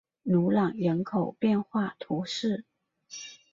[0.23, 2.65] 努朗人口变化图示